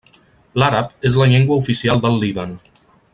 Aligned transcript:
L'àrab 0.61 1.05
és 1.09 1.17
la 1.23 1.27
llengua 1.33 1.59
oficial 1.65 2.03
del 2.07 2.21
Líban. 2.25 2.57